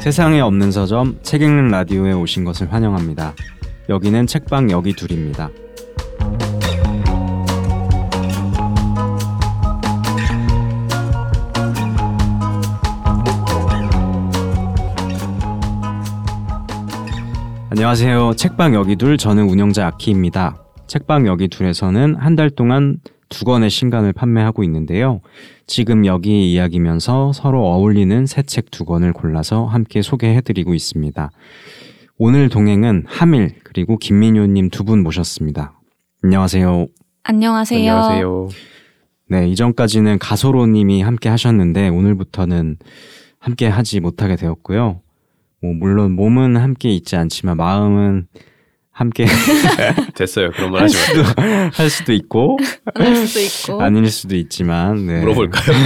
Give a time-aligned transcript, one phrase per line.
[0.00, 3.34] 세상에 없는 서점 책 읽는 라디오에 오신 것을 환영합니다.
[3.88, 5.50] 여기는 책방 여기 둘입니다.
[17.70, 18.34] 안녕하세요.
[18.36, 20.65] 책방 여기 둘 저는 운영자 아키입니다.
[20.86, 22.98] 책방 여기 둘에서는 한 달 동안
[23.28, 25.20] 두 권의 신간을 판매하고 있는데요.
[25.66, 31.30] 지금 여기 이야기면서 서로 어울리는 새 책 두 권을 골라서 함께 소개해드리고 있습니다.
[32.18, 35.78] 오늘 동행은 하밀 그리고 김민효님 두 분 모셨습니다.
[36.22, 36.86] 안녕하세요.
[37.24, 37.78] 안녕하세요.
[37.92, 38.48] 안녕하세요.
[39.28, 42.76] 네, 이전까지는 가소로님이 함께 하셨는데 오늘부터는
[43.40, 45.00] 함께 하지 못하게 되었고요.
[45.62, 48.28] 뭐 물론 몸은 함께 있지 않지만 마음은
[48.96, 49.26] 함께
[50.14, 50.50] 됐어요.
[50.52, 51.70] 그런 말할 하지 마세요.
[51.74, 52.56] 할 수도 있고
[52.94, 53.40] 안 할 수도
[53.72, 53.82] 있고.
[53.82, 55.20] 아닐 수도 있지만 네.
[55.20, 55.76] 물어볼까요?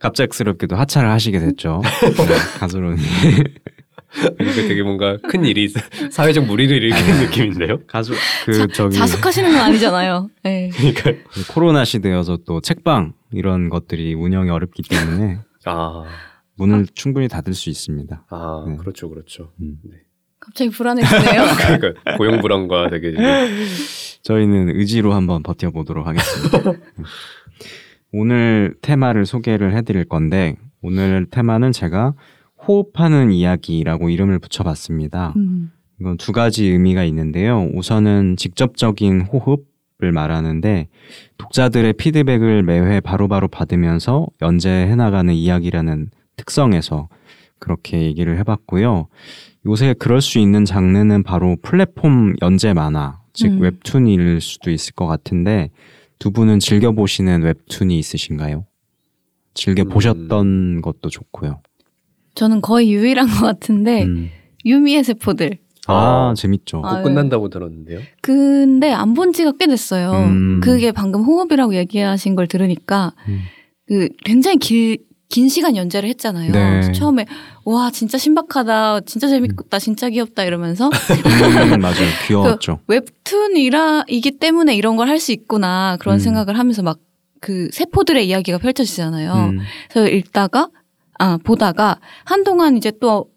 [0.00, 1.82] 갑작스럽게도 하차를 하시게 됐죠.
[2.02, 2.98] 네, 가소로님.
[4.40, 5.74] 이거 되게 뭔가 큰 일이 있-
[6.12, 7.78] 사회적 무리를 일으키는 느낌인데요.
[7.86, 8.12] 가수
[8.44, 10.28] 그 저기 자숙하시는 건 아니잖아요.
[10.42, 10.68] 네.
[10.74, 11.12] 그러니까
[11.52, 16.04] 코로나 시대여서 또 책방 이런 것들이 운영이 어렵기 때문에 아,
[16.56, 18.26] 문을 충분히 닫을 수 있습니다.
[18.28, 18.76] 아 네.
[18.76, 19.52] 그렇죠, 그렇죠.
[19.60, 19.76] 음.
[19.84, 19.98] 네.
[20.42, 21.42] 갑자기 불안해지네요.
[21.78, 23.14] 그러니까 고용 불안과 되게
[24.22, 26.70] 저희는 의지로 한번 버텨보도록 하겠습니다.
[26.70, 27.04] 음.
[28.12, 32.14] 오늘 테마를 소개를 해드릴 건데 오늘 테마는 제가
[32.66, 35.32] 호흡하는 이야기라고 이름을 붙여봤습니다.
[35.36, 35.70] 음.
[36.00, 37.70] 이건 두 가지 의미가 있는데요.
[37.74, 40.88] 우선은 직접적인 호흡을 말하는데
[41.38, 47.08] 독자들의 피드백을 매회 바로바로 받으면서 연재해 나가는 이야기라는 특성에서
[47.60, 49.06] 그렇게 얘기를 해봤고요.
[49.66, 53.60] 요새 그럴 수 있는 장르는 바로 플랫폼 연재 만화, 즉 음.
[53.60, 55.70] 웹툰일 수도 있을 것 같은데
[56.18, 58.64] 두 분은 즐겨 보시는 웹툰이 있으신가요?
[59.54, 59.88] 즐겨 음.
[59.88, 61.60] 보셨던 것도 좋고요.
[62.34, 64.30] 저는 거의 유일한 것 같은데 음.
[64.64, 65.58] 유미의 세포들.
[65.88, 66.34] 아, 아.
[66.36, 66.80] 재밌죠.
[66.84, 68.00] 아, 곧 끝난다고 들었는데요.
[68.20, 70.12] 근데 안 본 지가 꽤 됐어요.
[70.12, 70.60] 음.
[70.62, 73.40] 그게 방금 호흡이라고 얘기하신 걸 들으니까 음.
[73.86, 74.98] 그 굉장히 길,
[75.32, 76.52] 긴 시간 연재를 했잖아요.
[76.52, 76.92] 네.
[76.92, 77.24] 처음에
[77.64, 81.96] 와 진짜 신박하다, 진짜 재밌다, 진짜 귀엽다 이러면서 음, 맞아요.
[82.28, 82.80] 귀여웠죠.
[82.86, 86.18] 웹툰이라이기 때문에 이런 걸 할 수 있구나 그런 음.
[86.20, 86.98] 생각을 하면서 막
[87.42, 89.32] 그 세포들의 이야기가 펼쳐지잖아요.
[89.34, 89.58] 음.
[89.90, 90.68] 그래서 읽다가
[91.18, 93.30] 아 보다가 한동안 이제 또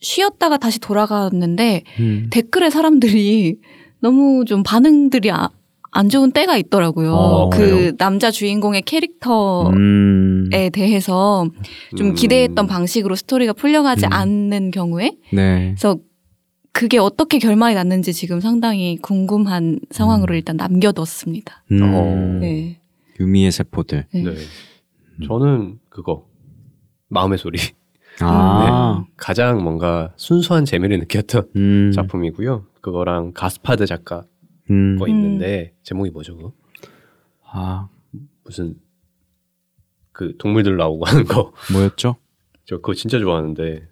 [0.00, 2.26] 쉬었다가 다시 돌아갔는데 음.
[2.32, 3.60] 댓글에 사람들이
[4.00, 5.48] 너무 좀 반응들이 아,
[5.92, 7.12] 안 좋은 때가 있더라고요.
[7.12, 7.92] 어, 그 그래요?
[7.96, 10.48] 남자 주인공의 캐릭터에 음.
[10.72, 11.48] 대해서
[11.96, 12.14] 좀 음.
[12.14, 14.12] 기대했던 방식으로 스토리가 풀려가지 음.
[14.12, 15.74] 않는 경우에 네.
[15.76, 15.98] 그래서
[16.72, 20.36] 그게 어떻게 결말이 났는지 지금 상당히 궁금한 상황으로 음.
[20.36, 21.64] 일단 남겨뒀습니다.
[21.72, 21.82] 음.
[21.82, 22.38] 어.
[22.40, 22.80] 네.
[23.18, 24.06] 유미의 세포들.
[24.14, 24.22] 네.
[24.22, 24.34] 네.
[25.26, 26.26] 저는 그거
[27.08, 27.58] 마음의 소리.
[28.20, 29.02] 아.
[29.04, 29.12] 네.
[29.16, 31.92] 가장 뭔가 순수한 재미를 느꼈던 음.
[31.92, 32.66] 작품이고요.
[32.80, 34.24] 그거랑 가스파드 작가
[34.70, 34.98] 음.
[34.98, 35.10] 거 음.
[35.10, 36.36] 있는데 제목이 뭐죠?
[36.36, 36.52] 그거?
[37.52, 37.88] 아,
[38.44, 38.76] 무슨
[40.12, 41.52] 그 동물들 나오고 하는 거.
[41.72, 42.16] 뭐였죠?
[42.66, 43.88] 저 그거 진짜 좋아하는데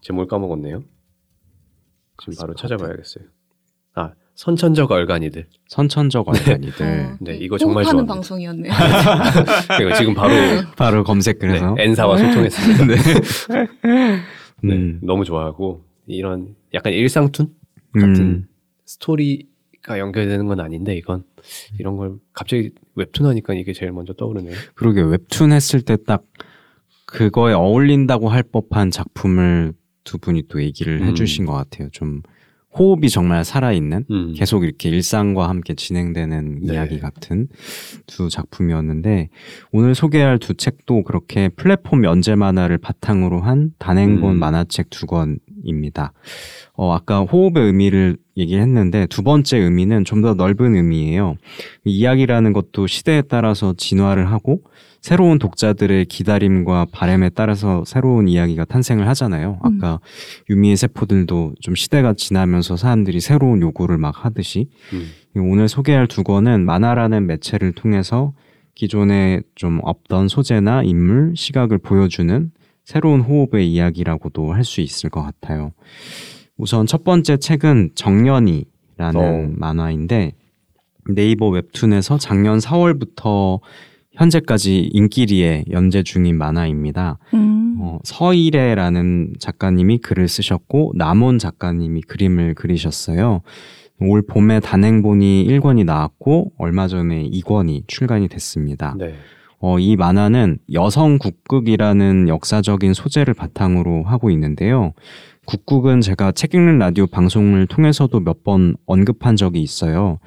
[0.00, 0.82] 제목을 까먹었네요.
[2.18, 2.76] 지금 바로 가스파드.
[2.76, 3.24] 찾아봐야겠어요.
[3.94, 5.48] 아 선천적 얼간이들.
[5.68, 6.86] 선천적 얼간이들.
[6.86, 8.14] 어, 네, 네, 이거 정말 좋아합니다.
[8.14, 8.72] 방송이었네요.
[9.68, 10.32] 그러니까 지금 바로
[10.76, 11.74] 바로 검색을 네, 해서.
[11.78, 12.86] 엔사와 소통했습니다.
[12.86, 12.96] 네.
[14.64, 15.00] 네, 음.
[15.02, 17.54] 너무 좋아하고 이런 약간 일상툰
[17.92, 18.46] 같은 음.
[18.86, 19.48] 스토리
[19.82, 21.24] 가 연결되는 건 아닌데 이건
[21.78, 24.54] 이런 걸 갑자기 웹툰 하니까 이게 제일 먼저 떠오르네요.
[24.74, 26.22] 그러게 웹툰 했을 때 딱
[27.06, 29.72] 그거에 어울린다고 할 법한 작품을
[30.04, 31.08] 두 분이 또 얘기를 음.
[31.08, 31.88] 해주신 것 같아요.
[31.90, 32.22] 좀
[32.78, 34.32] 호흡이 정말 살아있는 음.
[34.34, 36.72] 계속 이렇게 일상과 함께 진행되는 네.
[36.74, 37.48] 이야기 같은
[38.06, 39.28] 두 작품이었는데
[39.72, 44.38] 오늘 소개할 두 책도 그렇게 플랫폼 연재 만화를 바탕으로 한 단행본 음.
[44.38, 46.12] 만화책 두 권 입니다.
[46.74, 51.36] 어, 아까 호흡의 의미를 얘기했는데 두 번째 의미는 좀 더 넓은 의미예요.
[51.84, 54.62] 이야기라는 것도 시대에 따라서 진화를 하고
[55.00, 59.58] 새로운 독자들의 기다림과 바램에 따라서 새로운 이야기가 탄생을 하잖아요.
[59.64, 59.80] 음.
[59.80, 59.98] 아까
[60.48, 65.10] 유미의 세포들도 좀 시대가 지나면서 사람들이 새로운 요구를 막 하듯이 음.
[65.34, 68.32] 오늘 소개할 두 권은 만화라는 매체를 통해서
[68.76, 72.52] 기존에 좀 없던 소재나 인물, 시각을 보여주는
[72.84, 75.72] 새로운 호흡의 이야기라고도 할 수 있을 것 같아요.
[76.56, 78.66] 우선 첫 번째 책은 정년이라는
[79.16, 79.50] 어.
[79.56, 80.32] 만화인데
[81.08, 83.60] 네이버 웹툰에서 작년 4월부터
[84.12, 87.18] 현재까지 인기리에 연재 중인 만화입니다.
[87.34, 87.78] 음.
[87.80, 93.40] 어, 서일애라는 작가님이 글을 쓰셨고 남원 작가님이 그림을 그리셨어요.
[94.00, 98.94] 올 봄에 단행본이 1권이 나왔고 얼마 전에 2권이 출간이 됐습니다.
[98.98, 99.14] 네.
[99.62, 104.92] 어, 이 만화는 여성 국극이라는 역사적인 소재를 바탕으로 하고 있는데요.
[105.46, 110.18] 국극은 제가 책 읽는 라디오 방송을 통해서도 몇 번 언급한 적이 있어요.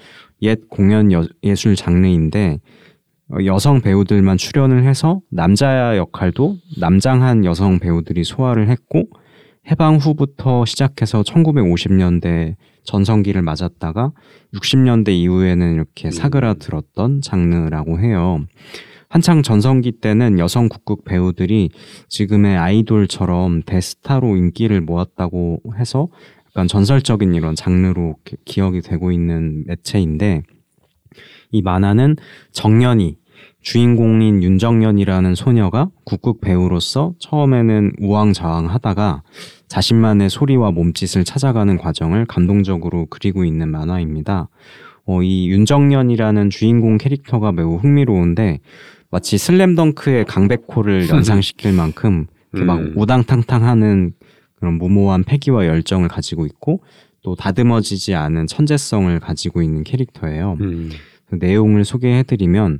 [0.41, 2.59] 옛 공연 여- 예술 장르인데
[3.29, 9.03] 어, 여성 배우들만 출연을 해서 남자 역할도 남장한 여성 배우들이 소화를 했고
[9.69, 14.11] 해방 후부터 시작해서 1950년대 전성기를 맞았다가
[14.53, 16.11] 60년대 이후에는 이렇게 음.
[16.11, 18.45] 사그라들었던 장르라고 해요.
[19.09, 21.69] 한창 전성기 때는 여성 국극 배우들이
[22.09, 26.07] 지금의 아이돌처럼 대스타로 인기를 모았다고 해서
[26.47, 30.43] 약간 전설적인 이런 장르로 기- 기억이 되고 있는 매체인데
[31.51, 32.15] 이 만화는
[32.51, 33.17] 정년이
[33.61, 39.23] 주인공인 윤정년이라는 소녀가 국극 배우로서 처음에는 우왕좌왕하다가
[39.67, 44.49] 자신만의 소리와 몸짓을 찾아가는 과정을 감동적으로 그리고 있는 만화입니다.
[45.05, 48.59] 어, 이 윤정년이라는 주인공 캐릭터가 매우 흥미로운데
[49.11, 52.93] 마치 슬램덩크의 강백호를 연상시킬 만큼 이렇게 막 음.
[52.95, 54.13] 우당탕탕하는
[54.55, 56.81] 그런 무모한 패기와 열정을 가지고 있고
[57.21, 60.57] 또 다듬어지지 않은 천재성을 가지고 있는 캐릭터예요.
[60.61, 60.89] 음.
[61.27, 62.79] 그 내용을 소개해드리면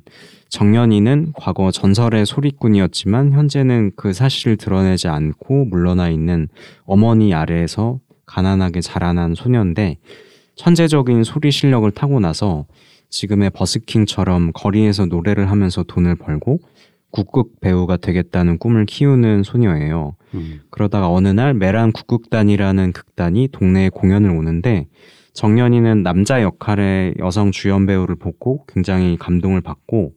[0.50, 6.48] 정연이는 과거 전설의 소리꾼이었지만 현재는 그 사실을 드러내지 않고 물러나 있는
[6.86, 9.98] 어머니 아래에서 가난하게 자라난 소녀인데
[10.56, 12.66] 천재적인 소리 실력을 타고 나서
[13.10, 16.60] 지금의 버스킹처럼 거리에서 노래를 하면서 돈을 벌고
[17.12, 20.16] 국극 배우가 되겠다는 꿈을 키우는 소녀예요.
[20.34, 20.62] 음.
[20.70, 24.88] 그러다가 어느 날 메란 국극단이라는 극단이 동네에 공연을 오는데
[25.34, 30.14] 정연이는 남자 역할의 여성 주연 배우를 보고 굉장히 감동을 받고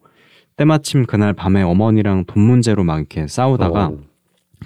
[0.56, 3.99] 때마침 그날 밤에 어머니랑 돈 문제로 막 이렇게 싸우다가 어,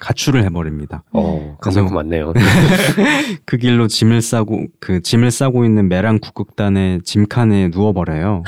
[0.00, 1.04] 가출을 해버립니다.
[1.12, 2.32] 어, 강백호 맞네요.
[3.44, 8.42] 그 길로 짐을 싸고 그 짐을 싸고 있는 메란 국극단의 짐칸에 누워버려요.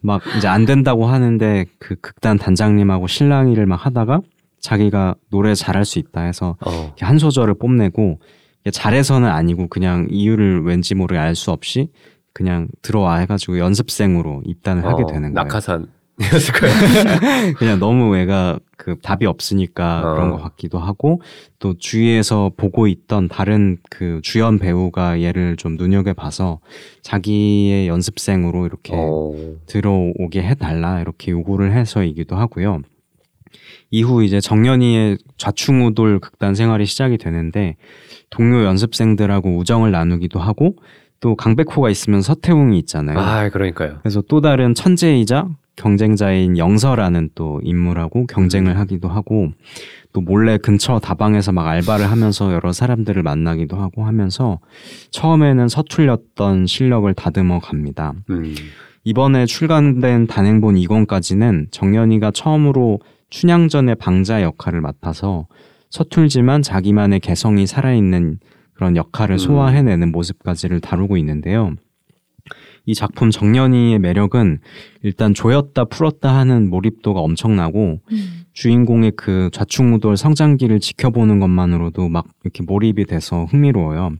[0.00, 4.20] 막 이제 안 된다고 하는데 그 극단 단장님하고 실랑이를 막 하다가
[4.60, 6.94] 자기가 노래 잘할 수 있다 해서 어.
[7.00, 8.20] 한 소절을 뽐내고
[8.70, 11.88] 잘해서는 아니고 그냥 이유를 왠지 모르게 알 수 없이
[12.32, 15.34] 그냥 들어와 해가지고 연습생으로 입단을 하게 어, 되는 거예요.
[15.34, 15.86] 낙하산
[16.22, 17.54] 이었을 거예요.
[17.58, 20.14] 그냥 너무 애가 그 답이 없으니까 어.
[20.14, 21.20] 그런 것 같기도 하고
[21.58, 26.60] 또 주위에서 보고 있던 다른 그 주연 배우가 얘를 좀 눈여겨 봐서
[27.02, 29.32] 자기의 연습생으로 이렇게 어.
[29.66, 32.82] 들어오게 해달라 이렇게 요구를 해서이기도 하고요.
[33.90, 37.76] 이후 이제 정연이의 좌충우돌 극단 생활이 시작이 되는데
[38.30, 40.76] 동료 연습생들하고 우정을 나누기도 하고
[41.20, 43.18] 또 강백호가 있으면 서태웅이 있잖아요.
[43.18, 43.98] 아, 그러니까요.
[44.02, 49.50] 그래서 또 다른 천재이자 경쟁자인 영서라는 또 인물하고 경쟁을 하기도 하고
[50.12, 54.60] 또 몰래 근처 다방에서 막 알바를 하면서 여러 사람들을 만나기도 하고 하면서
[55.10, 58.12] 처음에는 서툴렸던 실력을 다듬어 갑니다.
[58.30, 58.54] 음.
[59.04, 65.46] 이번에 출간된 단행본 2권까지는 정연이가 처음으로 춘향전의 방자 역할을 맡아서
[65.90, 68.38] 서툴지만 자기만의 개성이 살아있는
[68.74, 69.38] 그런 역할을 음.
[69.38, 71.74] 소화해내는 모습까지를 다루고 있는데요.
[72.84, 74.58] 이 작품 정연이의 매력은
[75.02, 78.42] 일단 조였다 풀었다 하는 몰입도가 엄청나고 음.
[78.52, 84.16] 주인공의 그 좌충우돌 성장기를 지켜보는 것만으로도 막 이렇게 몰입이 돼서 흥미로워요.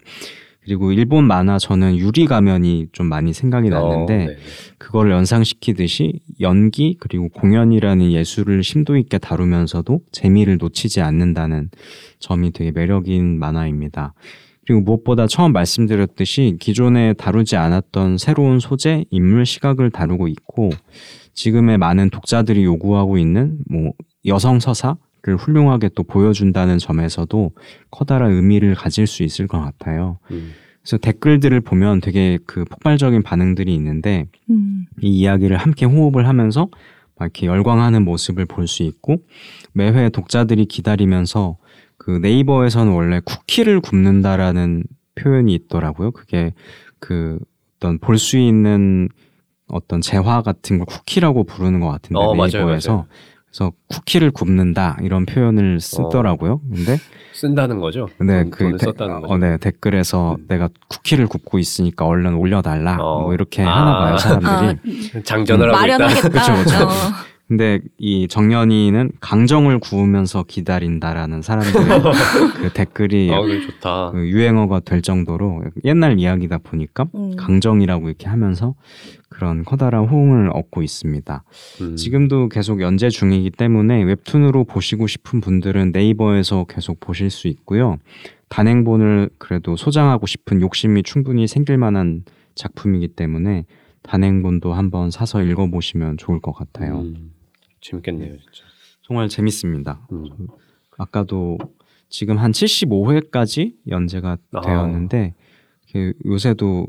[0.64, 4.37] 그리고 일본 만화 저는 유리 가면이 좀 많이 생각이 났는데 어, 네.
[4.79, 11.70] 그걸 연상시키듯이 연기 그리고 공연이라는 예술을 심도 있게 다루면서도 재미를 놓치지 않는다는
[12.20, 14.15] 점이 되게 매력인 만화입니다.
[14.66, 20.70] 그리고 무엇보다 처음 말씀드렸듯이 기존에 다루지 않았던 새로운 소재, 인물 시각을 다루고 있고
[21.34, 23.92] 지금의 많은 독자들이 요구하고 있는 뭐
[24.26, 27.50] 여성 서사를 훌륭하게 또 보여준다는 점에서도
[27.90, 30.19] 커다란 의미를 가질 수 있을 것 같아요.
[30.31, 30.52] 음.
[30.81, 34.86] 그래서 댓글들을 보면 되게 그 폭발적인 반응들이 있는데 음.
[35.00, 36.69] 이 이야기를 함께 호흡을 하면서
[37.16, 39.19] 막 이렇게 열광하는 모습을 볼 수 있고
[39.72, 41.56] 매회 독자들이 기다리면서
[42.05, 44.82] 그 네이버에서는 원래 쿠키를 굽는다라는
[45.15, 46.11] 표현이 있더라고요.
[46.11, 46.53] 그게
[46.99, 47.39] 그
[47.77, 49.09] 어떤 볼 수 있는
[49.69, 53.06] 어떤 재화 같은 걸 쿠키라고 부르는 것 같은데 어, 맞아요, 네이버에서 맞아요.
[53.47, 56.61] 그래서 쿠키를 굽는다 이런 표현을 쓰더라고요.
[56.75, 56.97] 근데
[57.35, 58.09] 쓴다는 거죠.
[58.19, 59.32] 네, 돈- 그 데- 썼다는 거죠.
[59.35, 60.44] 어, 네, 댓글에서 음.
[60.49, 62.97] 내가 쿠키를 굽고 있으니까 얼른 올려달라.
[62.99, 63.21] 어.
[63.23, 63.71] 뭐 이렇게 아.
[63.81, 65.01] 하나 봐요, 사람들이.
[65.19, 66.09] 아, 장전을 하고 있다.
[66.29, 66.85] 그쵸.
[66.85, 67.31] 어.
[67.49, 71.87] 근데 이 정연이는 강정을 구우면서 기다린다라는 사람들의
[72.63, 74.11] 그 댓글이 아, 좋다.
[74.13, 77.37] 그 유행어가 될 정도로 옛날 이야기다 보니까 음.
[77.37, 78.75] 강정이라고 이렇게 하면서
[79.29, 81.44] 그런 커다란 호응을 얻고 있습니다.
[81.82, 81.96] 음.
[81.96, 87.99] 지금도 계속 연재 중이기 때문에 웹툰으로 보시고 싶은 분들은 네이버에서 계속 보실 수 있고요.
[88.49, 93.65] 단행본을 그래도 소장하고 싶은 욕심이 충분히 생길 만한 작품이기 때문에
[94.03, 97.01] 단행본도 한번 사서 읽어보시면 좋을 것 같아요.
[97.01, 97.32] 음,
[97.81, 98.65] 재밌겠네요, 진짜.
[99.03, 100.06] 정말 재밌습니다.
[100.13, 100.29] 음.
[100.99, 101.59] 아까도
[102.09, 104.61] 지금 한 75회까지 연재가 아.
[104.61, 105.35] 되었는데
[105.94, 106.87] 이렇게 요새도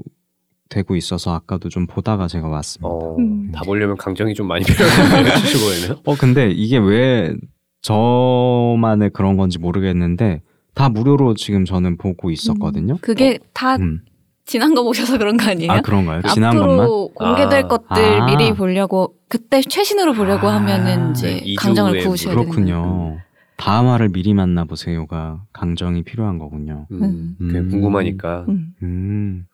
[0.69, 2.87] 되고 있어서 아까도 좀 보다가 제가 왔습니다.
[2.87, 3.51] 어, 음.
[3.51, 6.01] 다 보려면 강정이 좀 많이 75회면.
[6.05, 7.35] 어 근데 이게 왜
[7.81, 10.41] 저만의 그런 건지 모르겠는데
[10.73, 12.97] 다 무료로 지금 저는 보고 있었거든요.
[13.01, 14.01] 그게 다 음.
[14.45, 15.71] 지난 거 보셔서 그런 거 아니에요?
[15.71, 16.21] 아 그런가요?
[16.33, 17.13] 지난 앞으로 것만?
[17.15, 17.67] 공개될 아.
[17.67, 18.25] 것들 아.
[18.25, 20.55] 미리 보려고 그때 최신으로 보려고 아.
[20.55, 22.65] 하면은 이제 네, 강정을 구우셔야 되는 거예요.
[22.65, 23.19] 그렇군요.
[23.57, 26.87] 다음화를 미리 만나 보세요가 강정이 필요한 거군요.
[26.91, 27.47] 음, 음.
[27.47, 28.73] 그게 궁금하니까 음.
[28.83, 29.45] 음.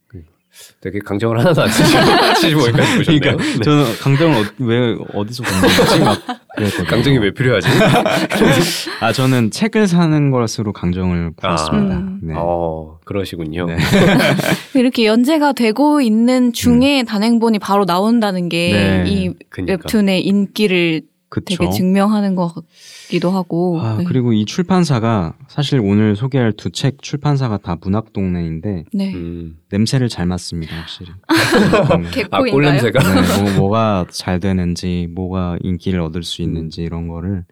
[0.81, 3.19] 되게 강정을 하나도 안 치시고 75회까지 보셨네요.
[3.19, 3.59] 그러니까 네.
[3.63, 5.99] 저는 강정을 어, 왜 어디서 본 거지?
[5.99, 6.21] 막
[6.55, 6.87] 그랬거든요.
[6.87, 7.67] 강정이 왜 필요하지?
[9.01, 11.95] 아 저는 책을 사는 것으로 강정을 구했습니다.
[11.97, 12.19] 음.
[12.23, 12.33] 네.
[12.37, 13.65] 어, 그러시군요.
[13.67, 13.77] 네.
[14.75, 19.03] 이렇게 연재가 되고 있는 중에 단행본이 바로 나온다는 게 네.
[19.07, 19.33] 이.
[19.57, 21.45] 웹툰의 인기를 그쵸.
[21.57, 23.79] 되게 증명하는 것 같기도 하고.
[23.81, 24.03] 아, 네.
[24.03, 29.13] 그리고 이 출판사가 사실 오늘 소개할 두 책 출판사가 다 문학 동네인데 네.
[29.13, 29.57] 음.
[29.71, 31.11] 냄새를 잘 맡습니다 확실히.
[31.11, 32.03] 음.
[32.11, 32.29] 개코인가요?
[32.31, 32.99] 아, 꼴냄새가?
[32.99, 37.45] 네, 뭐, 뭐가 잘 되는지 뭐가 인기를 얻을 수 있는지 이런 거를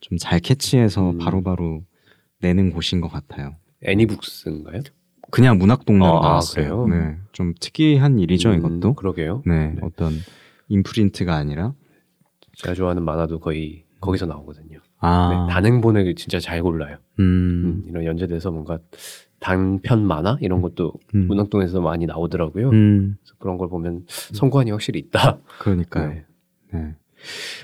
[0.00, 1.18] 좀 잘 캐치해서 음.
[1.18, 1.82] 바로바로
[2.40, 3.54] 내는 곳인 것 같아요.
[3.84, 4.80] 애니북스인가요?
[5.30, 6.84] 그냥 문학 동네로 아, 나왔어요.
[6.86, 7.02] 그래요?
[7.04, 8.94] 네, 좀 특이한 일이죠 음, 이것도.
[8.94, 9.42] 그러게요.
[9.46, 9.76] 네, 네.
[9.82, 10.14] 어떤
[10.68, 11.74] 인프린트가 아니라
[12.60, 14.78] 제가 좋아하는 만화도 거의 거기서 나오거든요.
[14.98, 16.96] 아, 네, 단행본을 진짜 잘 골라요.
[17.18, 18.78] 음, 음, 이런 연재돼서 뭔가
[19.38, 22.70] 단편 만화 이런 것도 음, 문학동에서 많이 나오더라고요.
[22.70, 25.38] 음, 그래서 그런 걸 보면 성관이 확실히 있다.
[25.58, 26.08] 그러니까요.
[26.10, 26.24] 네.
[26.72, 26.94] 네.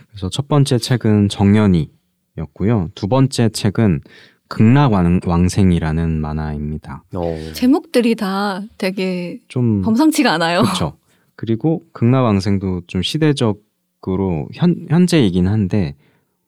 [0.08, 2.90] 그래서 첫 번째 책은 정연이였고요.
[2.94, 4.00] 두 번째 책은
[4.48, 7.04] 극락왕생이라는 만화입니다.
[7.14, 10.62] 어, 제목들이 다 되게 좀 범상치가 않아요.
[10.62, 10.96] 그렇죠.
[11.34, 13.65] 그리고 극락왕생도 좀 시대적
[14.08, 15.94] 으로 현, 현재이긴 한데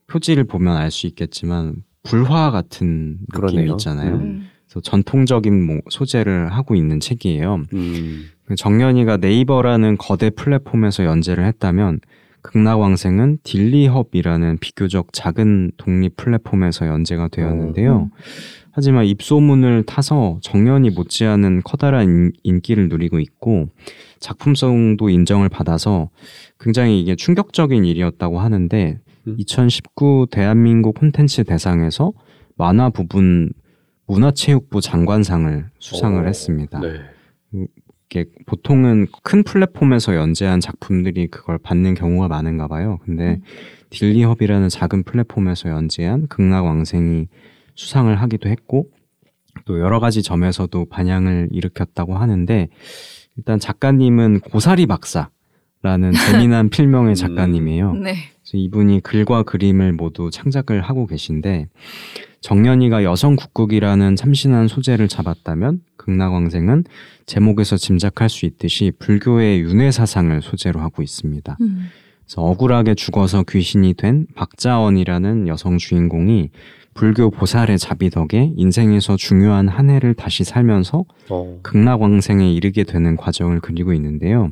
[0.06, 3.72] 표지를 보면 알 수 있겠지만 불화 같은 느낌이 그러네요.
[3.72, 4.14] 있잖아요.
[4.14, 4.20] 음.
[4.20, 4.48] 음.
[4.66, 7.64] 그래서 전통적인 뭐 소재를 하고 있는 책이에요.
[7.72, 8.24] 음,
[8.56, 12.00] 정연이가 네이버라는 거대 플랫폼에서 연재를 했다면
[12.42, 18.10] 극락왕생은 딜리헙이라는 비교적 작은 독립 플랫폼에서 연재가 되었는데요.
[18.78, 23.70] 하지만 입소문을 타서 정연이 못지않은 커다란 인- 인기를 누리고 있고
[24.20, 26.10] 작품성도 인정을 받아서
[26.60, 29.34] 굉장히 이게 충격적인 일이었다고 하는데 음.
[29.36, 32.12] 2019 대한민국 콘텐츠 대상에서
[32.54, 33.52] 만화 부분
[34.06, 36.78] 문화체육부 장관상을 수상을 어, 했습니다.
[36.78, 37.00] 네.
[38.08, 43.00] 이게 보통은 큰 플랫폼에서 연재한 작품들이 그걸 받는 경우가 많은가 봐요.
[43.04, 43.42] 근데 음.
[43.90, 47.26] 딜리헙이라는 작은 플랫폼에서 연재한 극락왕생이
[47.78, 48.90] 수상을 하기도 했고
[49.64, 52.68] 또 여러 가지 점에서도 반향을 일으켰다고 하는데
[53.36, 57.14] 일단 작가님은 고사리 박사라는 재미난 필명의 음.
[57.14, 57.92] 작가님이에요.
[57.94, 58.14] 네.
[58.42, 61.68] 그래서 이분이 글과 그림을 모두 창작을 하고 계신데
[62.40, 66.84] 정연이가 여성 국국이라는 참신한 소재를 잡았다면 극락왕생은
[67.26, 71.56] 제목에서 짐작할 수 있듯이 불교의 윤회 사상을 소재로 하고 있습니다.
[71.60, 71.90] 음.
[72.24, 76.50] 그래서 억울하게 죽어서 귀신이 된 박자원이라는 여성 주인공이
[76.98, 83.60] 불교 보살의 자비 덕에 인생에서 중요한 한 해를 다시 살면서 어, 극락왕생에 이르게 되는 과정을
[83.60, 84.50] 그리고 있는데요.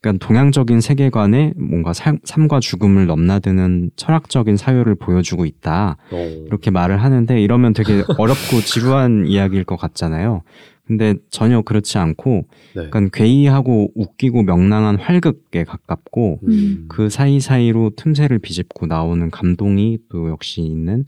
[0.00, 5.96] 그러니까 동양적인 세계관에 뭔가 삶- 삶과 죽음을 넘나드는 철학적인 사유를 보여주고 있다.
[6.10, 10.42] 어, 이렇게 말을 하는데 이러면 되게 어렵고 지루한 이야기일 것 같잖아요.
[10.88, 12.84] 근데 전혀 그렇지 않고 네.
[12.84, 20.60] 약간 괴이하고 웃기고 명랑한 활극에 가깝고 음, 그 사이사이로 틈새를 비집고 나오는 감동이 또 역시
[20.60, 21.04] 있는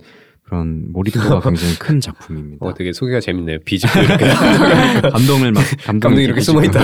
[0.46, 2.64] 그런 몰입도가 굉장히 큰 작품입니다.
[2.64, 3.58] 어, 되게 소개가 재밌네요.
[3.64, 4.26] 비집고 이렇게.
[5.10, 6.80] 감동을 막 감동이 감동이 이렇게 숨어 있다.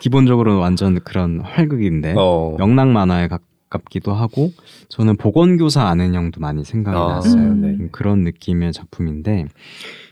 [0.00, 4.50] 기본적으로 완전 그런 활극인데 어, 명랑 만화에 가깝기도 하고
[4.88, 7.42] 저는 보건교사 아는 형도 많이 생각이 아, 났어요.
[7.42, 7.60] 음.
[7.60, 7.68] 네.
[7.68, 9.46] 음, 그런 느낌의 작품인데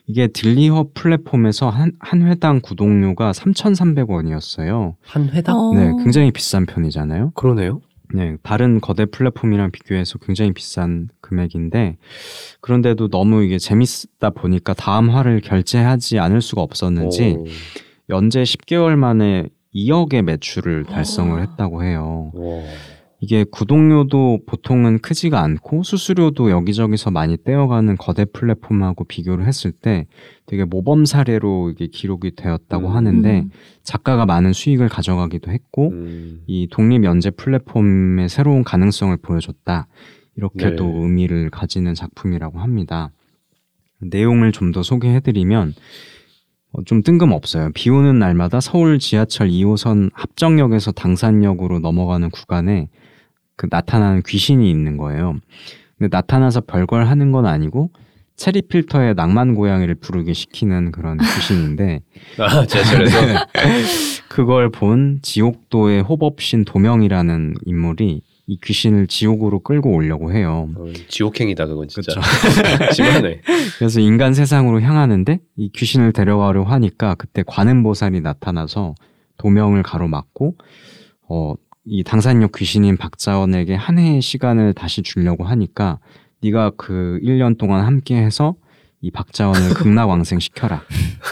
[0.07, 4.95] 이게 딜리허 플랫폼에서 한, 한 회당 구독료가 3,300원이었어요.
[5.07, 5.57] 한 회당?
[5.59, 5.75] 어.
[5.75, 7.33] 네, 굉장히 비싼 편이잖아요.
[7.35, 7.81] 그러네요.
[8.15, 11.99] 네, 다른 거대 플랫폼이랑 비교해서 굉장히 비싼 금액인데
[12.61, 17.47] 그런데도 너무 이게 재밌다 보니까 다음 화를 결제하지 않을 수가 없었는지 오,
[18.09, 22.33] 연재 10개월 만에 2억의 매출을 달성을 했다고 해요.
[22.35, 22.63] 와.
[23.21, 30.07] 이게 구독료도 보통은 크지가 않고 수수료도 여기저기서 많이 떼어가는 거대 플랫폼하고 비교를 했을 때
[30.47, 32.95] 되게 모범 사례로 이게 기록이 되었다고 음.
[32.95, 33.51] 하는데 음.
[33.83, 36.43] 작가가 많은 수익을 가져가기도 했고 음.
[36.47, 39.89] 이 독립 연재 플랫폼의 새로운 가능성을 보여줬다.
[40.37, 40.99] 이렇게도 네.
[41.01, 43.11] 의미를 가지는 작품이라고 합니다.
[44.01, 45.75] 내용을 좀 더 소개해드리면
[46.73, 47.71] 어, 좀 뜬금없어요.
[47.75, 52.89] 비 오는 날마다 서울 지하철 2호선 합정역에서 당산역으로 넘어가는 구간에
[53.59, 55.35] 그 나타나는 귀신이 있는 거예요.
[55.99, 57.91] 근데 나타나서 별걸 하는 건 아니고
[58.37, 62.01] 체리 필터에 낭만 고양이를 부르게 시키는 그런 귀신인데
[62.39, 63.17] 아 지하철에서
[64.29, 70.71] 그걸 본 지옥도의 호법신 도명이라는 인물이 이 귀신을 지옥으로 끌고 오려고 해요.
[70.77, 72.13] 어, 지옥행이다 그건 진짜.
[72.95, 73.41] 심하네.
[73.79, 78.95] 그래서 인간 세상으로 향하는데 이 귀신을 데려가려 하니까 그때 관음보살이 나타나서
[79.37, 80.55] 도명을 가로막고
[81.29, 81.55] 어,
[81.89, 85.99] 이 당산역 귀신인 박자원에게 한 해의 시간을 다시 주려고 하니까
[86.43, 88.55] 네가 그 1년 동안 함께해서
[89.01, 90.83] 이 박자원을 극락왕생 시켜라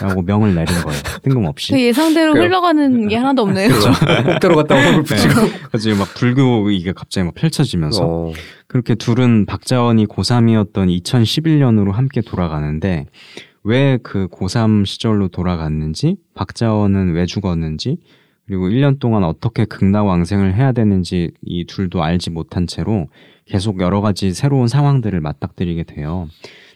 [0.01, 0.99] 라고 명을 내린 거예요.
[1.21, 1.73] 뜬금없이.
[1.73, 2.47] 그 예상대로 그래요.
[2.47, 3.67] 흘러가는 게 하나도 없네요.
[4.25, 5.33] 꼭 들어갔다고 허물 붙이고.
[5.69, 8.31] 그래서 막 불교 이게 갑자기 막 펼쳐지면서 어.
[8.67, 13.05] 그렇게 둘은 박자원이 고3이었던 2011년으로 함께 돌아가는데
[13.63, 17.97] 왜 그 고3 시절로 돌아갔는지 박자원은 왜 죽었는지
[18.47, 23.07] 그리고 1년 동안 어떻게 극락왕생을 해야 되는지 이 둘도 알지 못한 채로
[23.45, 26.27] 계속 여러 가지 새로운 상황들을 맞닥뜨리게 돼요.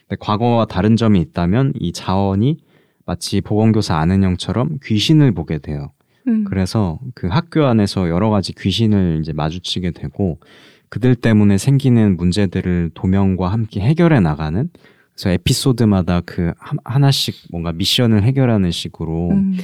[0.06, 2.58] 근데 과거와 다른 점이 있다면 이 자원이
[3.06, 5.92] 마치 보건교사 아는 형처럼 귀신을 보게 돼요.
[6.28, 6.44] 음.
[6.44, 10.38] 그래서 그 학교 안에서 여러 가지 귀신을 이제 마주치게 되고
[10.90, 14.68] 그들 때문에 생기는 문제들을 도명과 함께 해결해 나가는
[15.14, 19.56] 그래서 에피소드마다 그 하- 하나씩 뭔가 미션을 해결하는 식으로 음.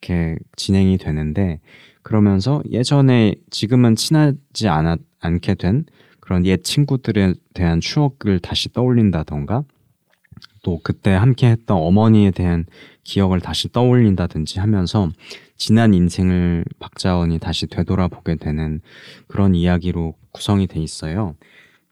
[0.00, 1.60] 이렇게 진행이 되는데
[2.02, 5.84] 그러면서 예전에 지금은 친하지 않아, 않게 된
[6.20, 9.64] 그런 옛 친구들에 대한 추억을 다시 떠올린다던가
[10.62, 12.64] 또 그때 함께 했던 어머니에 대한
[13.04, 15.10] 기억을 다시 떠올린다든지 하면서
[15.56, 18.80] 지난 인생을 박자원이 다시 되돌아보게 되는
[19.26, 21.34] 그런 이야기로 구성이 돼 있어요.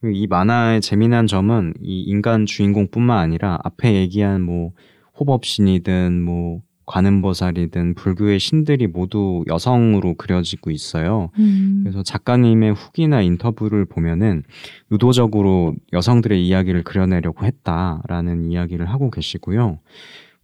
[0.05, 4.73] 이 만화의 재미난 점은 이 인간 주인공뿐만 아니라 앞에 얘기한 뭐
[5.19, 11.31] 호법신이든 뭐 관음보살이든 불교의 신들이 모두 여성으로 그려지고 있어요.
[11.39, 11.81] 음.
[11.83, 14.43] 그래서 작가님의 후기나 인터뷰를 보면은
[14.91, 19.79] 의도적으로 여성들의 이야기를 그려내려고 했다라는 이야기를 하고 계시고요.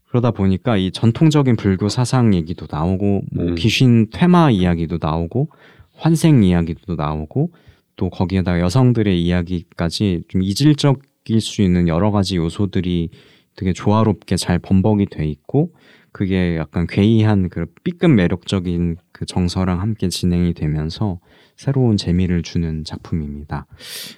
[0.09, 3.54] 그러다 보니까 이 전통적인 불교 사상 얘기도 나오고 뭐 음.
[3.57, 5.48] 귀신 퇴마 이야기도 나오고
[5.96, 7.52] 환생 이야기도 나오고
[7.96, 13.11] 또 거기에다가 여성들의 이야기까지 좀 이질적일 수 있는 여러 가지 요소들이
[13.57, 15.72] 되게 조화롭게 잘 번복이 돼 있고
[16.14, 21.18] 그게 약간 괴이한 그 삐끗 매력적인 그 정서랑 함께 진행이 되면서
[21.57, 23.66] 새로운 재미를 주는 작품입니다.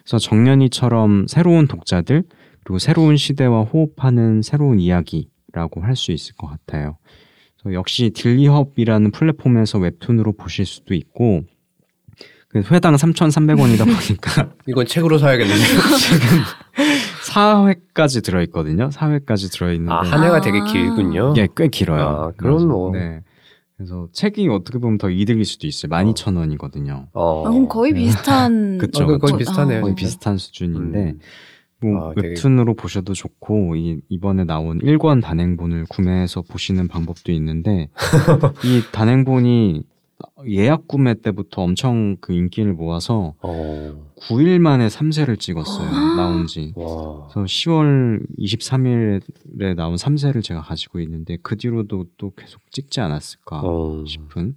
[0.04, 2.24] 그래서 정년이처럼 새로운 독자들
[2.64, 6.98] 그리고 새로운 시대와 호흡하는 새로운 이야기라고 할 수 있을 것 같아요.
[7.56, 11.44] 그래서 역시 딜리헙이라는 플랫폼에서 웹툰으로 보실 수도 있고
[12.48, 15.62] 그 회당 3,300원이다 보니까 이건 책으로 사야겠는데.
[17.37, 18.88] 4회까지 들어있거든요.
[18.88, 20.40] 4회까지 들어있는데 아, 한 해가 아.
[20.40, 21.35] 되게 길군요.
[21.37, 22.03] 예, 꽤 길어요.
[22.03, 22.90] 아, 그럼 뭐.
[22.92, 23.20] 네.
[23.77, 25.90] 그래서 책이 어떻게 보면 더 이득일 수도 있어요.
[25.90, 27.09] 12,000원이거든요.
[27.12, 27.44] 어.
[27.46, 28.01] 아, 그럼 거의 네.
[28.01, 28.79] 비슷한.
[28.79, 29.37] 그쵸, 어, 거의 그쵸.
[29.37, 29.83] 비슷하네요.
[29.83, 30.99] 거의 아, 비슷한 수준인데
[31.85, 31.92] 음.
[31.92, 37.90] 뭐 아, 되게- 웹툰으로 보셔도 좋고 이, 이번에 나온 1권 단행본을 구매해서 보시는 방법도 있는데
[38.64, 39.83] 이 단행본이
[40.48, 44.07] 예약 구매 때부터 엄청 그 인기를 모아서 어.
[44.22, 45.90] 9일 만에 3세를 찍었어요.
[46.16, 46.72] 나온 지.
[46.74, 47.29] 와.
[47.31, 54.05] 그래서 10월 23일에 나온 3세를 제가 가지고 있는데 그 뒤로도 또 계속 찍지 않았을까 어.
[54.07, 54.57] 싶은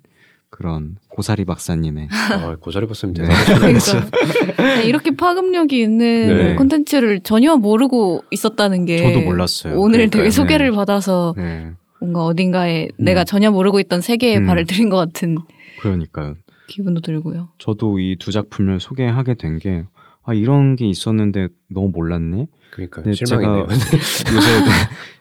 [0.52, 3.24] 그런 고사리 박사님의 아, 고자리 봤으면 네.
[3.24, 4.02] 대단하시네.
[4.10, 6.56] 그러니까 네, 이렇게 파급력이 있는 네.
[6.56, 9.76] 콘텐츠를 전혀 모르고 있었다는 게 저도 몰랐어요.
[9.80, 10.24] 오늘 그러니까요.
[10.24, 10.76] 되게 소개를 네.
[10.76, 13.04] 받아서 네, 뭔가 어딘가에 음.
[13.06, 14.46] 내가 전혀 모르고 있던 세계에 음.
[14.46, 15.38] 발을 들인 것 같은
[15.80, 16.36] 그러니까요.
[16.68, 17.50] 기분도 들고요.
[17.58, 19.84] 저도 이 두 작품을 소개하게 된 게
[20.24, 22.48] 아, 이런 게 있었는데 너무 몰랐네.
[22.72, 23.02] 그러니까.
[23.12, 24.50] 제가 요새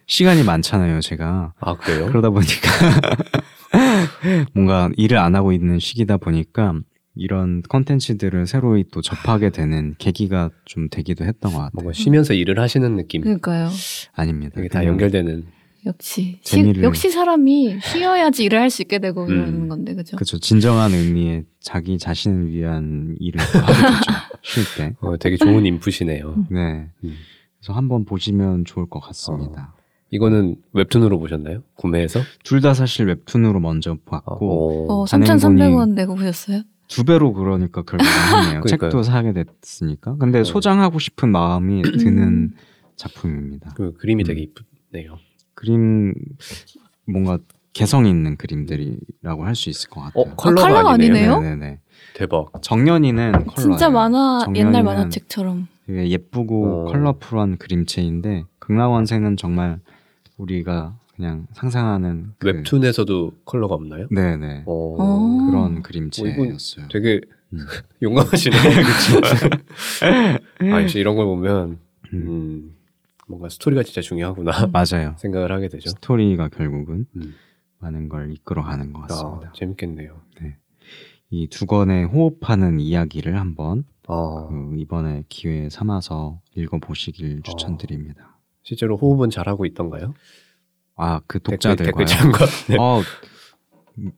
[0.06, 1.54] 시간이 많잖아요, 제가.
[1.58, 2.06] 아 그래요?
[2.08, 2.70] 그러다 보니까
[4.54, 6.74] 뭔가 일을 안 하고 있는 시기다 보니까
[7.14, 11.70] 이런 컨텐츠들을 새로이 또 접하게 되는 계기가 좀 되기도 했던 것 같아요.
[11.74, 13.22] 뭔가 쉬면서 일을 하시는 느낌.
[13.22, 13.68] 그러니까요.
[14.14, 14.60] 아닙니다.
[14.60, 15.46] 이게 다 연결되는.
[15.88, 19.31] 역시 시- 재미를- 역시 사람이 쉬어야지 일을 할 수 있게 되고 음.
[19.31, 20.16] 이러는 건데 그죠?
[20.16, 20.38] 그렇죠.
[20.38, 23.40] 진정한 의미의 자기 자신을 위한 일을.
[24.42, 24.94] 쉴 때.
[25.01, 26.46] 어, 되게 좋은 인풋이네요.
[26.51, 26.88] 네.
[27.05, 27.14] 음.
[27.59, 29.74] 그래서 한번 보시면 좋을 것 같습니다.
[30.11, 31.62] 이거는 웹툰으로 보셨나요?
[31.74, 32.20] 구매해서?
[32.44, 34.94] 둘 다 사실 웹툰으로 먼저 봤고 어.
[34.94, 36.62] 어, 단행본이- 3,300원 내고 보셨어요?
[36.88, 38.61] 두 배로 그러니까 결국 하네요.
[38.64, 38.90] 그러니까요.
[38.90, 40.16] 책도 사게 됐으니까.
[40.16, 40.44] 근데 네.
[40.44, 42.53] 소장하고 싶은 마음이 드는
[42.96, 43.72] 작품입니다.
[43.77, 44.27] 그 그림이 음.
[44.27, 45.18] 되게 이쁘네요.
[45.59, 46.14] 그림
[47.05, 47.38] 뭔가
[47.73, 50.23] 개성 있는 그림들이라고 할 수 있을 것 같아요.
[50.23, 51.35] 어 컬러가, 컬러가 아니네요.
[51.35, 51.40] 아니네요?
[51.40, 51.81] 네네네.
[52.14, 52.53] 대박.
[52.62, 53.55] 정년이는 컬러예요.
[53.57, 55.66] 진짜 만화 옛날 만화책처럼.
[55.87, 56.92] 되게 예쁘고 어.
[56.92, 59.81] 컬러풀한 그림체인데 극락원생은 정말
[60.37, 64.07] 우리가 그냥 상상하는 그, 웹툰에서도 컬러가 없나요?
[64.12, 65.47] 네네 어, 어.
[65.47, 66.87] 그런 그림체였어요.
[66.92, 67.21] 되게
[67.53, 67.66] 음.
[68.03, 68.57] 용감하시네.
[70.73, 71.79] 아, 역시 이런 걸 보면
[72.12, 72.14] 음.
[72.14, 72.75] 음,
[73.28, 75.14] 뭔가 스토리가 진짜 중요하구나 맞아요.
[75.18, 75.90] 생각을 하게 되죠.
[75.90, 77.34] 스토리가 결국은 음.
[77.78, 79.48] 많은 걸 이끌어가는 것 같습니다.
[79.48, 80.20] 아, 재밌겠네요.
[81.30, 88.38] 이두 권의 호흡하는 이야기를 한번 아, 그 이번에 기회 삼아서 읽어보시길 추천드립니다.
[88.62, 90.14] 실제로 호흡은 잘하고 있던가요?
[90.96, 92.06] 아 그 독자들과요.
[92.06, 92.46] 댓글.
[92.68, 92.76] 네.
[92.80, 93.02] 어,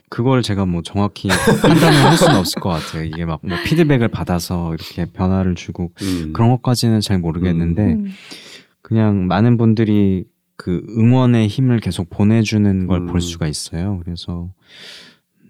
[0.08, 3.02] 그걸 제가 뭐 정확히 판단을 할 수는 없을 것 같아요.
[3.04, 6.32] 이게 막 뭐 피드백을 받아서 이렇게 변화를 주고 음.
[6.32, 8.06] 그런 것까지는 잘 모르겠는데 음.
[8.90, 10.24] 그냥 많은 분들이
[10.57, 13.07] 그 응원의 힘을 계속 보내주는 걸 음.
[13.07, 14.00] 볼 수가 있어요.
[14.05, 14.50] 그래서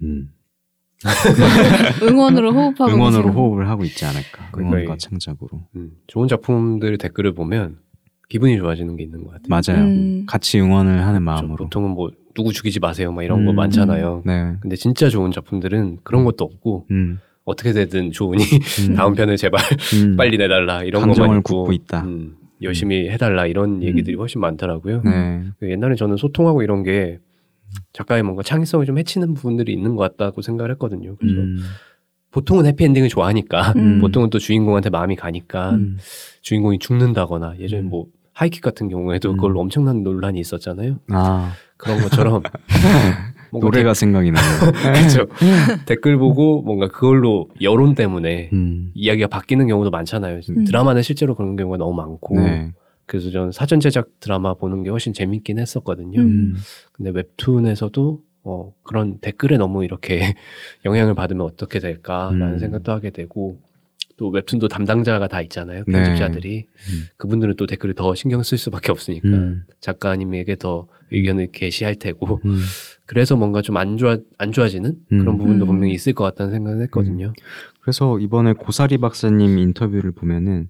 [0.02, 0.30] 음,
[2.02, 4.50] 응원으로 호흡하고 응원으로 계시는- 호흡을 하고 있지 않을까.
[4.52, 5.48] 그러니까 응원과 이- 창작으로.
[5.76, 7.78] 음, 좋은 작품들 댓글을 보면
[8.28, 9.48] 기분이 좋아지는 게 있는 것 같아요.
[9.48, 9.88] 맞아요.
[9.88, 10.26] 음.
[10.26, 11.22] 같이 응원을 하는.
[11.22, 11.56] 마음으로.
[11.64, 13.56] 보통은 뭐 누구 죽이지 마세요, 막 이런 거 음.
[13.56, 14.22] 많잖아요.
[14.26, 14.52] 네.
[14.60, 18.44] 근데 진짜 좋은 작품들은 그런 것도 없고 음, 어떻게 되든 좋으니
[18.90, 18.94] 음.
[18.94, 19.60] 다음 편을 제발
[19.94, 20.16] 음.
[20.16, 22.04] 빨리 내달라 이런 것만 있고 굽고 있다.
[22.04, 25.02] 음, 열심히 해달라 이런 얘기들이 훨씬 많더라고요.
[25.04, 25.44] 네.
[25.58, 27.18] 그 옛날에 저는 소통하고 이런 게
[27.92, 31.16] 작가의 뭔가 창의성을 좀 해치는 부분들이 있는 것 같다고 생각을 했거든요.
[31.16, 31.58] 그래서 음,
[32.30, 34.00] 보통은 해피엔딩을 좋아하니까 음.
[34.02, 35.98] 보통은 또 주인공한테 마음이 가니까 음.
[36.42, 37.88] 주인공이 죽는다거나 예전에 음.
[37.88, 39.36] 뭐 하이킥 같은 경우에도 음.
[39.36, 40.98] 그걸로 엄청난 논란이 있었잖아요.
[41.10, 42.42] 아 그런 것처럼
[43.50, 44.42] 뭔가 노래가 생각이 나요.
[44.94, 45.26] 그렇죠.
[45.86, 48.90] 댓글 보고 뭔가 그걸로 여론 때문에 음.
[48.94, 50.40] 이야기가 바뀌는 경우도 많잖아요.
[50.50, 50.64] 음.
[50.64, 52.72] 드라마는 실제로 그런 경우가 너무 많고 네.
[53.06, 56.20] 그래서 저는 사전 제작 드라마 보는 게 훨씬 재밌긴 했었거든요.
[56.20, 56.54] 음.
[56.92, 60.34] 근데 웹툰에서도 어, 그런 댓글에 너무 이렇게
[60.84, 62.58] 영향을 받으면 어떻게 될까라는 음.
[62.58, 63.58] 생각도 하게 되고
[64.16, 65.82] 또 웹툰도 담당자가 다 있잖아요.
[65.86, 65.92] 네.
[65.92, 67.04] 편집자들이 음.
[67.16, 69.64] 그분들은 또 댓글을 더 신경 쓸 수밖에 없으니까 음.
[69.80, 72.60] 작가님에게 더 의견을 게시할 테고 음.
[73.10, 75.38] 그래서 뭔가 좀 안 좋아 안 좋아지는 그런 음.
[75.38, 75.66] 부분도 음.
[75.66, 77.32] 분명히 있을 것 같다는 생각을 했거든요.
[77.80, 80.68] 그래서 이번에 고사리 박사님 인터뷰를 보면은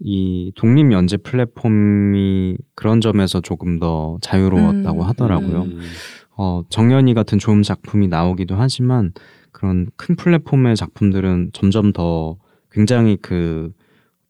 [0.00, 5.06] 이 독립 연재 플랫폼이 그런 점에서 조금 더 자유로웠다고 음.
[5.06, 5.62] 하더라고요.
[5.62, 5.80] 음.
[6.36, 9.12] 어, 정연이 같은 좋은 작품이 나오기도 하지만
[9.52, 12.38] 그런 큰 플랫폼의 작품들은 점점 더
[12.72, 13.70] 굉장히 그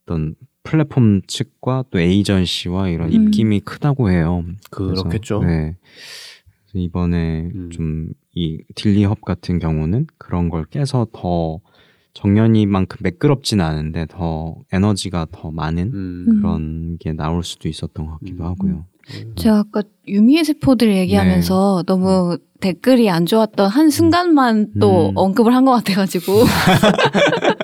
[0.04, 0.34] 어떤
[0.64, 3.12] 플랫폼 측과 또 에이전시와 이런 음.
[3.14, 4.44] 입김이 크다고 해요.
[4.70, 5.42] 그렇겠죠.
[5.44, 5.76] 네.
[6.74, 7.70] 이번에 음.
[7.70, 11.60] 좀이 딜리헙 같은 경우는 그런 걸 깨서 더
[12.14, 16.24] 정연이만큼 매끄럽진 않은데 더 에너지가 더 많은 음.
[16.28, 16.40] 음.
[16.40, 18.48] 그런 게 나올 수도 있었던 것 같기도 음.
[18.48, 18.84] 하고요.
[19.36, 25.12] 제가 아까 유미의 세포들 얘기하면서 너무 댓글이 안 좋았던 한 순간만 또 음.
[25.16, 26.44] 언급을 한 것 같아가지고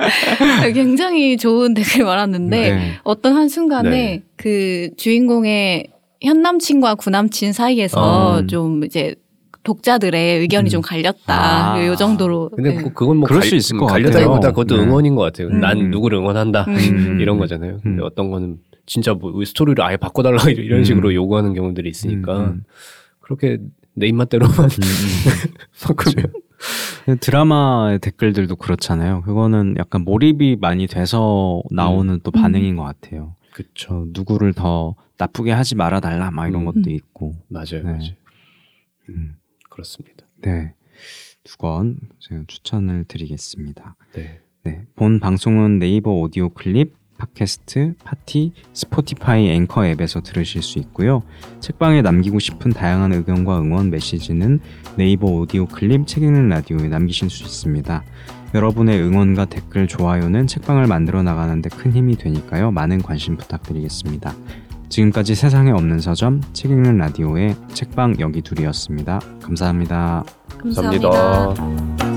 [0.75, 2.93] 굉장히 좋은 댓글 많았는데 네.
[3.03, 4.23] 어떤 한 순간에 네.
[4.37, 5.89] 그 주인공의
[6.25, 8.49] 현 남친과 구남친 사이에서 음.
[8.49, 9.15] 좀 이제
[9.63, 10.71] 독자들의 의견이 음.
[10.71, 11.75] 좀 갈렸다.
[11.75, 11.87] 아.
[11.87, 12.51] 요 정도로.
[12.55, 12.83] 근데 네.
[12.83, 14.53] 그- 그건 뭐 그럴 갈- 수 있을 것 갈려다기보다 같아요.
[14.53, 14.83] 그것도 네.
[14.83, 15.49] 응원인 것 같아요.
[15.49, 15.61] 음.
[15.61, 17.19] 난 누구를 응원한다 음.
[17.21, 17.79] 이런 거잖아요.
[17.83, 18.07] 근데 음.
[18.07, 20.85] 어떤 거는 진짜 뭐 스토리를 아예 바꿔달라 이런 음.
[20.85, 22.65] 식으로 요구하는 경우들이 있으니까 음, 음.
[23.21, 23.59] 그렇게
[23.95, 24.69] 내 입맛대로만 음, 음.
[25.85, 26.27] 바꾸면
[27.21, 29.23] 드라마의 댓글들도 그렇잖아요.
[29.23, 33.35] 그거는 약간 몰입이 많이 돼서 나오는 또 반응인 것 같아요.
[33.53, 36.67] 그쵸 저 누구를 더 나쁘게 하지 말아 달라 막 이런 음.
[36.67, 37.35] 것도 있고.
[37.49, 37.83] 맞아요, 네.
[37.85, 38.11] 맞아요.
[39.11, 39.37] 음.
[39.71, 40.27] 그렇습니다.
[40.43, 40.75] 네.
[41.45, 43.97] 두 권 제가 추천을 드리겠습니다.
[44.15, 44.41] 네.
[44.63, 44.83] 네.
[44.97, 51.23] 본 방송은 네이버 오디오 클립, 팟캐스트, 파티, 스포티파이 앵커 앱에서 들으실 수 있고요.
[51.61, 54.61] 책방에 남기고 싶은 다양한 의견과 응원 메시지는
[54.97, 58.03] 네이버 오디오 클립 책 읽는 라디오에 남기실 수 있습니다.
[58.55, 62.71] 여러분의 응원과 댓글, 좋아요는 책방을 만들어 나가는데 큰 힘이 되니까요.
[62.71, 64.35] 많은 관심 부탁드리겠습니다.
[64.89, 69.21] 지금까지 세상에 없는 서점 책 읽는 라디오의 책방 여기 둘이었습니다.
[69.43, 70.25] 감사합니다.
[70.59, 71.09] 감사합니다.
[71.11, 72.14] 감사합니다.